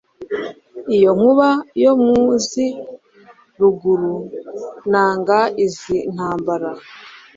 iyo 0.95 1.09
nkuba 1.17 1.49
yo 1.83 1.91
mu 2.03 2.17
zi 2.47 2.67
Ruguru 3.59 4.13
nanga 4.91 5.37
izi 5.65 5.97
ntambara 6.13 6.69